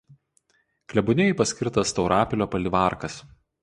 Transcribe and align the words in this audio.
Klebonijai 0.93 1.37
paskirtas 1.43 1.95
Taurapilio 2.01 2.53
palivarkas. 2.57 3.25